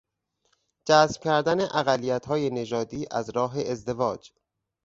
[0.87, 4.31] جذب کردن اقلیتهای نژادی از راه ازدواج